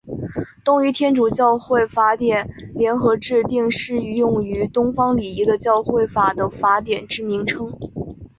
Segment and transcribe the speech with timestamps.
[0.65, 7.71] 东仪天主教会法典联合制定适用于东方礼仪的教会法的法典之名称。